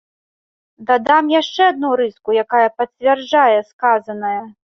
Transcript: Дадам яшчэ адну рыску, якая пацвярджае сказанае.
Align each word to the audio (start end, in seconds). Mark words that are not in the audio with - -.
Дадам 0.87 1.29
яшчэ 1.41 1.61
адну 1.73 1.91
рыску, 2.01 2.29
якая 2.43 2.67
пацвярджае 2.79 3.59
сказанае. 3.71 4.41